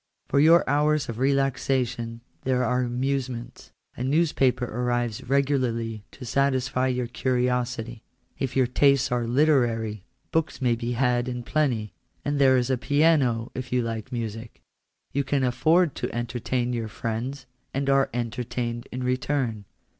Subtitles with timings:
[0.29, 3.71] For your hours of relaxation there are amusements.
[3.95, 8.01] A newspaper arrives regularly to satisfy your curiosity;
[8.39, 11.93] if your tastes are literary, books may be had in plenty:
[12.25, 14.63] and there is a piano if you like music.
[15.11, 19.65] You can afford to entertain your friends, and are entertained in return.